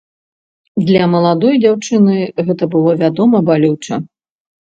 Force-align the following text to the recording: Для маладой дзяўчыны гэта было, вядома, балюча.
Для 0.87 1.03
маладой 1.15 1.59
дзяўчыны 1.65 2.15
гэта 2.49 2.63
было, 2.77 2.91
вядома, 3.05 3.37
балюча. 3.51 3.95